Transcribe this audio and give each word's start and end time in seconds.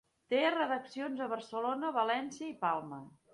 Té 0.33 0.37
redaccions 0.53 1.21
a 1.25 1.27
Barcelona, 1.33 1.93
València 1.99 2.49
i 2.55 2.57
Palma. 2.65 3.01